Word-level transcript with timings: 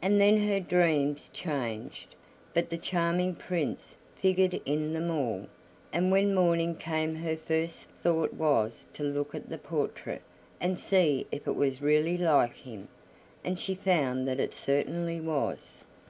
And 0.00 0.18
then 0.18 0.48
her 0.48 0.58
dreams 0.58 1.28
changed, 1.34 2.14
but 2.54 2.70
the 2.70 2.78
charming 2.78 3.34
Prince 3.34 3.94
figured 4.16 4.58
in 4.64 4.94
them 4.94 5.10
all; 5.10 5.48
and 5.92 6.10
when 6.10 6.34
morning 6.34 6.74
came 6.74 7.16
her 7.16 7.36
first 7.36 7.86
thought 8.02 8.32
was 8.32 8.86
to 8.94 9.02
look 9.04 9.34
at 9.34 9.50
the 9.50 9.58
portrait, 9.58 10.22
and 10.62 10.78
see 10.78 11.26
if 11.30 11.46
it 11.46 11.56
was 11.56 11.82
really 11.82 12.16
like 12.16 12.54
him, 12.54 12.88
and 13.44 13.60
she 13.60 13.74
found 13.74 14.26
that 14.26 14.40
it 14.40 14.54
certainly 14.54 15.20
was. 15.20 15.84